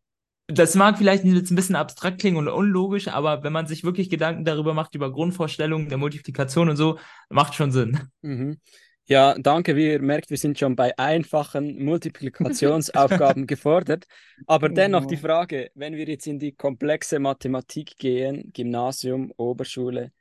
[0.49, 4.09] Das mag vielleicht jetzt ein bisschen abstrakt klingen und unlogisch, aber wenn man sich wirklich
[4.09, 7.99] Gedanken darüber macht, über Grundvorstellungen der Multiplikation und so, macht schon Sinn.
[8.23, 8.61] Mhm.
[9.09, 9.77] Ja, danke.
[9.77, 14.05] Wie ihr merkt, wir sind schon bei einfachen Multiplikationsaufgaben gefordert.
[14.47, 20.13] Aber dennoch die Frage, wenn wir jetzt in die komplexe Mathematik gehen, Gymnasium, Oberschule,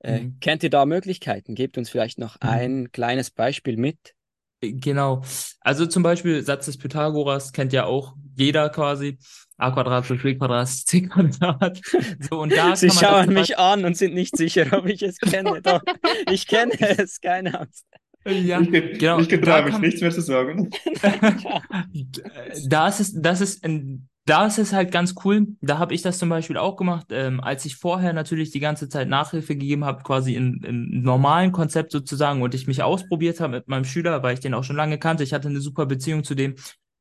[0.00, 0.36] äh, Mhm.
[0.40, 1.54] kennt ihr da Möglichkeiten?
[1.54, 2.48] Gebt uns vielleicht noch Mhm.
[2.48, 4.14] ein kleines Beispiel mit.
[4.60, 5.22] Genau.
[5.60, 9.18] Also zum Beispiel Satz des Pythagoras kennt ja auch jeder quasi.
[9.56, 11.80] a Quadrat plus b Quadrat ist c Quadrat.
[12.30, 15.60] So, und da Sie schauen mich an und sind nicht sicher, ob ich es kenne.
[15.62, 15.82] Doch,
[16.30, 17.84] ich kenne es, keine Angst.
[18.26, 19.18] Ja, ich ge- genau.
[19.18, 20.70] ich getraue mich nichts mehr zu sagen.
[22.68, 25.48] da ist es, das ist, ein- da ist es halt ganz cool.
[25.60, 28.88] Da habe ich das zum Beispiel auch gemacht, ähm, als ich vorher natürlich die ganze
[28.88, 33.56] Zeit Nachhilfe gegeben habe, quasi in, im normalen Konzept sozusagen und ich mich ausprobiert habe
[33.56, 35.22] mit meinem Schüler, weil ich den auch schon lange kannte.
[35.24, 36.54] Ich hatte eine super Beziehung zu dem.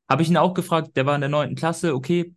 [0.10, 2.36] Habe ich ihn auch gefragt, der war in der neunten Klasse, okay,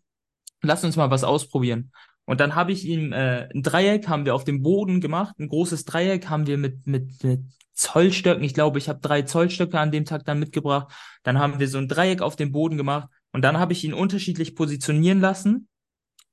[0.62, 1.90] lass uns mal was ausprobieren.
[2.26, 5.48] Und dann habe ich ihm äh, ein Dreieck haben wir auf dem Boden gemacht, ein
[5.48, 7.40] großes Dreieck haben wir mit mit mit
[7.72, 8.42] Zollstöcken.
[8.42, 10.92] Ich glaube, ich habe drei Zollstöcke an dem Tag dann mitgebracht.
[11.22, 13.94] Dann haben wir so ein Dreieck auf dem Boden gemacht und dann habe ich ihn
[13.94, 15.68] unterschiedlich positionieren lassen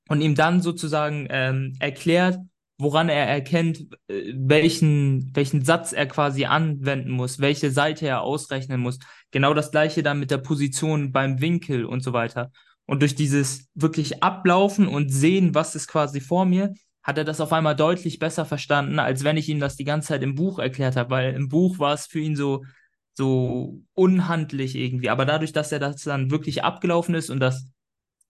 [0.08, 2.38] und ihm dann sozusagen ähm, erklärt,
[2.78, 8.80] woran er erkennt, äh, welchen, welchen Satz er quasi anwenden muss, welche Seite er ausrechnen
[8.80, 8.98] muss.
[9.30, 12.50] Genau das gleiche dann mit der Position beim Winkel und so weiter.
[12.86, 17.40] Und durch dieses wirklich Ablaufen und Sehen, was ist quasi vor mir, hat er das
[17.40, 20.58] auf einmal deutlich besser verstanden, als wenn ich ihm das die ganze Zeit im Buch
[20.58, 22.64] erklärt habe, weil im Buch war es für ihn so,
[23.12, 25.10] so unhandlich irgendwie.
[25.10, 27.70] Aber dadurch, dass er das dann wirklich abgelaufen ist und das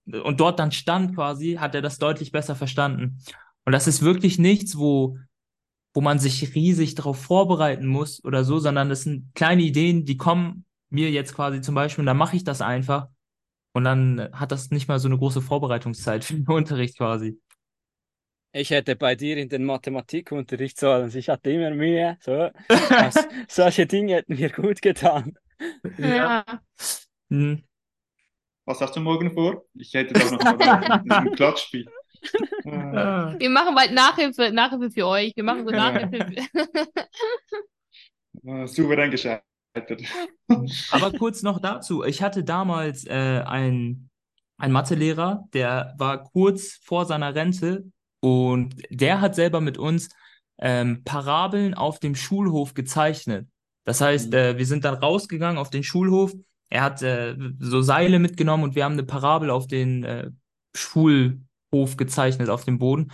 [0.05, 3.19] und dort dann stand quasi, hat er das deutlich besser verstanden.
[3.65, 5.17] Und das ist wirklich nichts, wo,
[5.93, 10.17] wo man sich riesig darauf vorbereiten muss oder so, sondern das sind kleine Ideen, die
[10.17, 13.07] kommen mir jetzt quasi zum Beispiel und dann mache ich das einfach.
[13.75, 17.37] Und dann hat das nicht mal so eine große Vorbereitungszeit für den Unterricht quasi.
[18.53, 21.11] Ich hätte bei dir in den Mathematikunterricht sollen.
[21.13, 22.17] Ich hatte immer Mühe.
[22.21, 22.51] So.
[22.89, 25.37] Das, solche Dinge hätten mir gut getan.
[25.97, 26.45] Ja.
[27.29, 27.63] Hm.
[28.63, 29.65] Was hast du morgen vor?
[29.73, 31.85] Ich hätte da noch mal ein Klatschspiel.
[32.63, 35.33] Äh, Wir machen bald Nachhilfe, Nachhilfe für euch.
[35.35, 36.47] Wir machen so Nachhilfe.
[38.45, 39.43] äh, souverän gescheitert.
[40.91, 42.03] Aber kurz noch dazu.
[42.03, 44.09] Ich hatte damals äh, einen,
[44.57, 47.85] einen Mathelehrer, der war kurz vor seiner Rente
[48.21, 50.09] und der hat selber mit uns
[50.57, 53.47] ähm, Parabeln auf dem Schulhof gezeichnet.
[53.83, 56.33] Das heißt, äh, wir sind dann rausgegangen auf den Schulhof.
[56.69, 60.31] Er hat äh, so Seile mitgenommen und wir haben eine Parabel auf den äh,
[60.75, 63.11] Schulhof gezeichnet, auf dem Boden.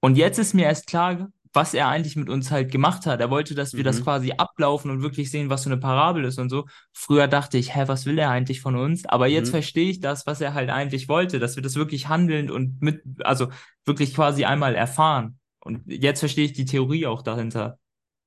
[0.00, 3.20] Und jetzt ist mir erst klar, was er eigentlich mit uns halt gemacht hat.
[3.20, 4.04] Er wollte, dass wir das Mhm.
[4.04, 6.66] quasi ablaufen und wirklich sehen, was so eine Parabel ist und so.
[6.92, 9.06] Früher dachte ich, hä, was will er eigentlich von uns?
[9.06, 9.52] Aber jetzt Mhm.
[9.52, 13.02] verstehe ich das, was er halt eigentlich wollte, dass wir das wirklich handeln und mit,
[13.24, 13.48] also
[13.84, 15.38] wirklich quasi einmal erfahren.
[15.60, 17.78] Und jetzt verstehe ich die Theorie auch dahinter.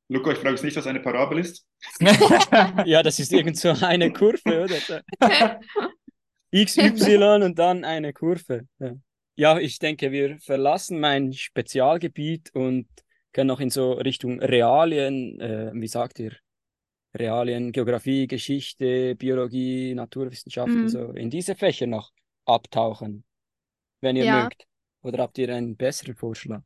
[0.09, 1.65] Luca, ich frage jetzt nicht, was eine Parabel ist.
[2.85, 5.01] Ja, das ist irgend so eine Kurve, oder?
[6.53, 8.67] XY und dann eine Kurve.
[8.79, 8.91] Ja.
[9.35, 12.87] ja, ich denke, wir verlassen mein Spezialgebiet und
[13.33, 16.33] können noch in so Richtung Realien, äh, wie sagt ihr,
[17.13, 20.87] Realien, Geografie, Geschichte, Biologie, Naturwissenschaften, Mhm.
[20.89, 22.11] so in diese Fächer noch
[22.45, 23.23] abtauchen,
[24.01, 24.43] wenn ihr Ja.
[24.43, 24.65] mögt.
[25.03, 26.61] Oder habt ihr einen besseren Vorschlag?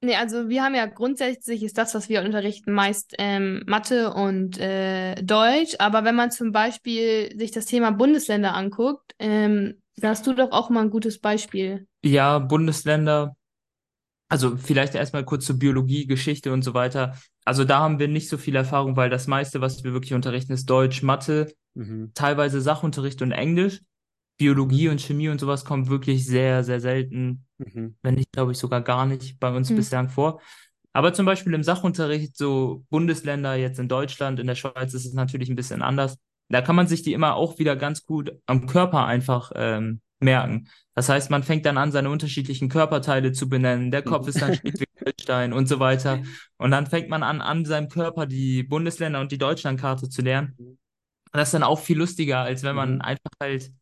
[0.00, 4.58] Nee, also wir haben ja grundsätzlich ist das, was wir unterrichten, meist ähm, Mathe und
[4.58, 5.76] äh, Deutsch.
[5.78, 10.52] Aber wenn man zum Beispiel sich das Thema Bundesländer anguckt, ähm, da hast du doch
[10.52, 11.86] auch mal ein gutes Beispiel.
[12.04, 13.36] Ja, Bundesländer.
[14.28, 17.16] Also vielleicht erstmal kurz zur Biologie, Geschichte und so weiter.
[17.44, 20.52] Also da haben wir nicht so viel Erfahrung, weil das meiste, was wir wirklich unterrichten,
[20.52, 22.12] ist Deutsch, Mathe, Mhm.
[22.14, 23.80] teilweise Sachunterricht und Englisch.
[24.36, 27.96] Biologie und Chemie und sowas kommt wirklich sehr, sehr selten, Mhm.
[28.02, 29.76] wenn nicht, glaube ich, sogar gar nicht bei uns Hm.
[29.76, 30.40] bislang vor.
[30.92, 35.12] Aber zum Beispiel im Sachunterricht, so Bundesländer jetzt in Deutschland, in der Schweiz ist es
[35.12, 36.16] natürlich ein bisschen anders.
[36.48, 40.68] Da kann man sich die immer auch wieder ganz gut am Körper einfach ähm, merken.
[40.94, 43.90] Das heißt, man fängt dann an, seine unterschiedlichen Körperteile zu benennen.
[43.90, 46.22] Der Kopf ist dann Schleswig-Holstein und so weiter.
[46.56, 50.54] Und dann fängt man an, an seinem Körper die Bundesländer und die Deutschlandkarte zu lernen.
[50.58, 50.78] Und
[51.40, 53.00] das ist dann auch viel lustiger, als wenn man Mhm.
[53.02, 53.72] einfach halt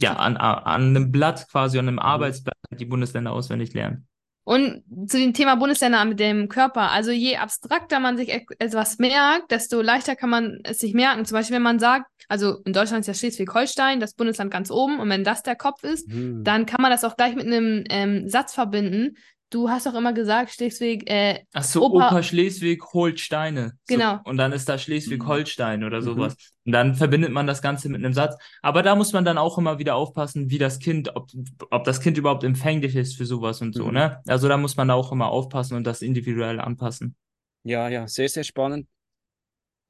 [0.00, 4.04] ja an, an einem Blatt quasi, an einem Arbeitsblatt die Bundesländer auswendig lernt.
[4.48, 6.90] Und zu dem Thema Bundesländer mit dem Körper.
[6.90, 11.26] Also je abstrakter man sich etwas merkt, desto leichter kann man es sich merken.
[11.26, 15.00] Zum Beispiel, wenn man sagt, also in Deutschland ist ja Schleswig-Holstein, das Bundesland ganz oben.
[15.00, 16.44] Und wenn das der Kopf ist, Hm.
[16.44, 19.18] dann kann man das auch gleich mit einem ähm, Satz verbinden.
[19.50, 23.78] Du hast doch immer gesagt, Schleswig, äh, Ach so, Opa- Opa, Schleswig holt Steine.
[23.88, 24.20] So, Genau.
[24.24, 26.04] und dann ist da Schleswig-Holstein oder Mhm.
[26.04, 26.36] sowas.
[26.66, 28.36] Und dann verbindet man das Ganze mit einem Satz.
[28.60, 31.30] Aber da muss man dann auch immer wieder aufpassen, wie das Kind, ob,
[31.70, 33.94] ob das Kind überhaupt empfänglich ist für sowas und so, Mhm.
[33.94, 34.20] ne?
[34.26, 37.16] Also da muss man auch immer aufpassen und das individuell anpassen.
[37.64, 38.86] Ja, ja, sehr, sehr spannend.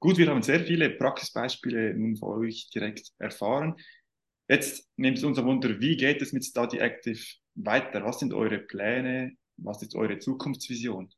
[0.01, 3.75] Gut, wir haben sehr viele Praxisbeispiele nun von euch direkt erfahren.
[4.49, 7.19] Jetzt nimmt es uns ein Wunder, wie geht es mit Study Active
[7.57, 8.05] weiter?
[8.05, 9.33] Was sind eure Pläne?
[9.59, 11.11] Was ist eure Zukunftsvision?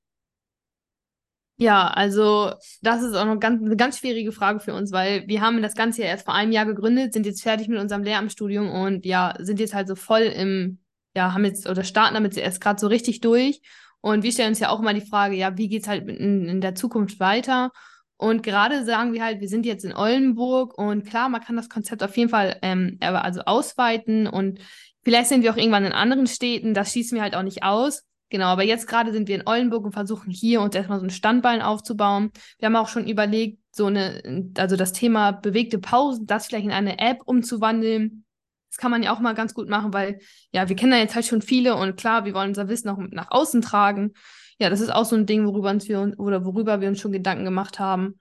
[1.61, 5.43] Ja, also das ist auch noch ganz, eine ganz schwierige Frage für uns, weil wir
[5.43, 8.71] haben das Ganze ja erst vor einem Jahr gegründet, sind jetzt fertig mit unserem Lehramtsstudium
[8.71, 10.79] und ja, sind jetzt halt so voll im,
[11.15, 13.61] ja, haben jetzt oder starten damit erst gerade so richtig durch.
[14.01, 16.63] Und wir stellen uns ja auch immer die Frage, ja, wie geht's halt in, in
[16.63, 17.73] der Zukunft weiter?
[18.17, 21.69] Und gerade sagen wir halt, wir sind jetzt in Oldenburg und klar, man kann das
[21.69, 24.61] Konzept auf jeden Fall ähm, also ausweiten und
[25.03, 28.07] vielleicht sind wir auch irgendwann in anderen Städten, das schließen wir halt auch nicht aus.
[28.31, 31.11] Genau, aber jetzt gerade sind wir in Oldenburg und versuchen hier uns erstmal so ein
[31.11, 32.31] Standbein aufzubauen.
[32.59, 36.73] Wir haben auch schon überlegt, so eine, also das Thema bewegte Pausen, das vielleicht in
[36.73, 38.25] eine App umzuwandeln.
[38.69, 40.21] Das kann man ja auch mal ganz gut machen, weil
[40.53, 42.99] ja, wir kennen da jetzt halt schon viele und klar, wir wollen unser Wissen auch
[42.99, 44.13] nach außen tragen.
[44.61, 47.01] Ja, das ist auch so ein Ding, worüber uns wir uns, oder worüber wir uns
[47.01, 48.21] schon Gedanken gemacht haben.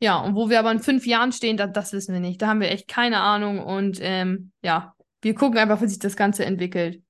[0.00, 2.42] Ja, und wo wir aber in fünf Jahren stehen, das, das wissen wir nicht.
[2.42, 6.16] Da haben wir echt keine Ahnung und ähm, ja, wir gucken einfach, wie sich das
[6.16, 7.02] Ganze entwickelt.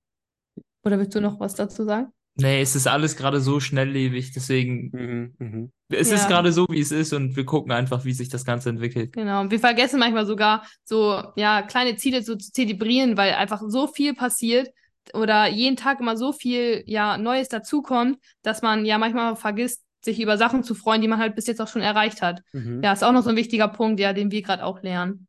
[0.84, 2.12] Oder willst du noch was dazu sagen?
[2.36, 5.72] Nee, es ist alles gerade so schnelllebig, deswegen, Mhm, mhm.
[5.88, 6.16] es Ja.
[6.16, 9.12] ist gerade so, wie es ist und wir gucken einfach, wie sich das Ganze entwickelt.
[9.12, 9.40] Genau.
[9.42, 13.86] Und wir vergessen manchmal sogar so, ja, kleine Ziele so zu zelebrieren, weil einfach so
[13.86, 14.68] viel passiert
[15.12, 20.20] oder jeden Tag immer so viel, ja, Neues dazukommt, dass man ja manchmal vergisst, sich
[20.20, 22.40] über Sachen zu freuen, die man halt bis jetzt auch schon erreicht hat.
[22.52, 22.82] Mhm.
[22.82, 25.28] Ja, ist auch noch so ein wichtiger Punkt, ja, den wir gerade auch lernen.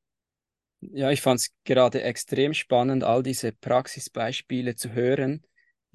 [0.81, 5.43] Ja, ich fand es gerade extrem spannend, all diese Praxisbeispiele zu hören.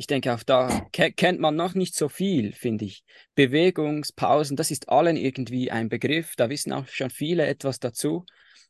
[0.01, 3.05] Ich denke, auch da ke kennt man noch nicht so viel, finde ich.
[3.35, 8.25] Bewegungspausen, das ist allen irgendwie ein Begriff, da wissen auch schon viele etwas dazu.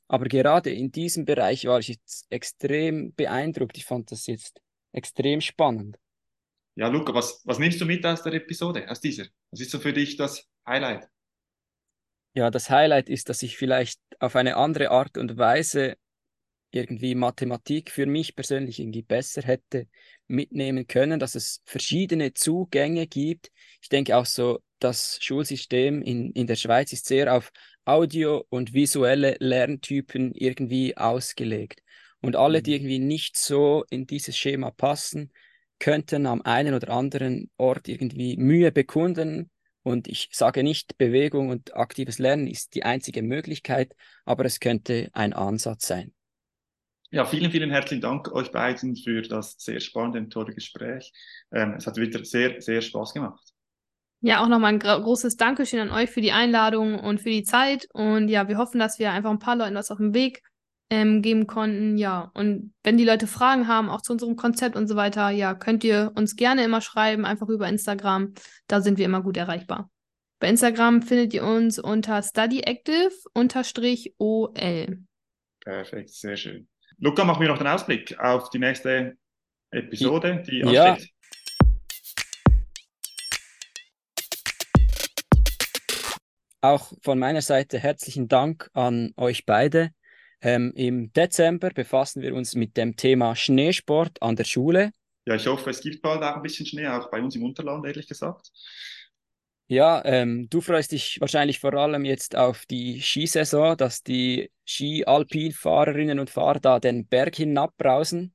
[0.08, 3.78] Aber gerade in diesem Bereich war ich jetzt extrem beeindruckt.
[3.78, 5.96] Ich fand das jetzt extrem spannend.
[6.74, 9.26] Ja, Luca, was, was nimmst du mit aus der Episode, aus dieser?
[9.52, 11.06] Was ist so für dich das Highlight?
[12.34, 15.96] Ja, das Highlight ist, dass ich vielleicht auf eine andere Art und Weise
[16.72, 19.88] irgendwie Mathematik für mich persönlich irgendwie besser hätte
[20.26, 23.50] mitnehmen können, dass es verschiedene Zugänge gibt.
[23.82, 27.52] Ich denke auch so, das Schulsystem in, in der Schweiz ist sehr auf
[27.84, 31.82] Audio- und visuelle Lerntypen irgendwie ausgelegt.
[32.20, 35.32] Und alle, die irgendwie nicht so in dieses Schema passen,
[35.78, 39.50] könnten am einen oder anderen Ort irgendwie Mühe bekunden,
[39.82, 45.08] und ich sage nicht, Bewegung und aktives Lernen ist die einzige Möglichkeit, aber es könnte
[45.12, 46.12] ein Ansatz sein.
[47.12, 51.12] Ja, vielen, vielen herzlichen Dank euch beiden für das sehr spannende und tolle Gespräch.
[51.52, 53.52] Ähm, es hat wieder sehr, sehr Spaß gemacht.
[54.20, 57.42] Ja, auch nochmal ein gro- großes Dankeschön an euch für die Einladung und für die
[57.42, 57.88] Zeit.
[57.92, 60.42] Und ja, wir hoffen, dass wir einfach ein paar Leuten was auf den Weg
[60.88, 61.96] ähm, geben konnten.
[61.96, 65.54] Ja, und wenn die Leute Fragen haben, auch zu unserem Konzept und so weiter, ja,
[65.54, 68.34] könnt ihr uns gerne immer schreiben, einfach über Instagram.
[68.68, 69.90] Da sind wir immer gut erreichbar.
[70.38, 74.98] Bei Instagram findet ihr uns unter studyactive-ol.
[75.60, 76.68] Perfekt, sehr schön.
[77.02, 79.16] Luca, mach mir noch den Ausblick auf die nächste
[79.70, 80.92] Episode, die Ja.
[80.92, 81.10] ansteht.
[86.60, 89.92] Auch von meiner Seite herzlichen Dank an euch beide.
[90.42, 94.92] Ähm, Im Dezember befassen wir uns mit dem Thema Schneesport an der Schule.
[95.24, 97.86] Ja, ich hoffe, es gibt bald auch ein bisschen Schnee, auch bei uns im Unterland,
[97.86, 98.50] ehrlich gesagt.
[99.70, 106.18] Ja, ähm, du freust dich wahrscheinlich vor allem jetzt auf die Skisaison, dass die Ski-Alpin-Fahrerinnen
[106.18, 108.34] und Fahrer da den Berg hinabbrausen.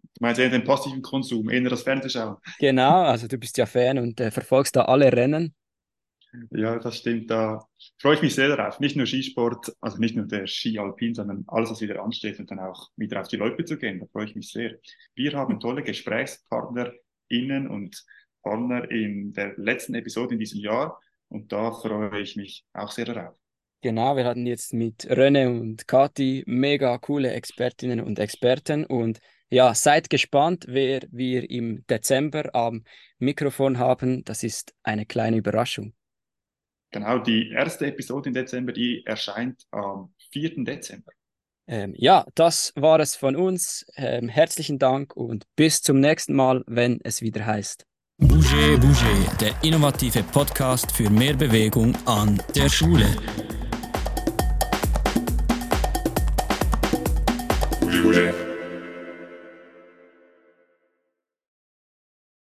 [0.00, 2.36] Du meinst eher den passiven Konsum, eher das Fernsehschauen.
[2.60, 5.56] Genau, also du bist ja Fan und äh, verfolgst da alle Rennen.
[6.52, 7.32] Ja, das stimmt.
[7.32, 7.66] Da
[8.00, 8.78] freue ich mich sehr darauf.
[8.78, 12.48] Nicht nur Skisport, also nicht nur der Ski Alpin, sondern alles, was wieder ansteht und
[12.48, 13.98] dann auch wieder auf die Loipe zu gehen.
[13.98, 14.76] Da freue ich mich sehr.
[15.16, 18.04] Wir haben tolle GesprächspartnerInnen und
[18.46, 23.04] Partner in der letzten Episode in diesem Jahr und da freue ich mich auch sehr
[23.04, 23.36] darauf.
[23.82, 29.74] Genau, wir hatten jetzt mit Rene und Kati mega coole Expertinnen und Experten und ja,
[29.74, 32.84] seid gespannt, wer wir im Dezember am
[33.18, 34.24] Mikrofon haben.
[34.24, 35.92] Das ist eine kleine Überraschung.
[36.90, 40.64] Genau, die erste Episode im Dezember, die erscheint am 4.
[40.64, 41.12] Dezember.
[41.68, 43.84] Ähm, ja, das war es von uns.
[43.96, 47.84] Ähm, herzlichen Dank und bis zum nächsten Mal, wenn es wieder heißt.
[48.18, 53.14] Bouger Bouger, der innovative Podcast für mehr Bewegung an der Schule.
[57.82, 58.45] Bouger.